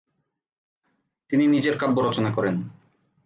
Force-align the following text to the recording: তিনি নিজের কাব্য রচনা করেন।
তিনি 1.29 1.43
নিজের 1.47 1.75
কাব্য 1.77 1.97
রচনা 2.01 2.29
করেন। 2.33 2.55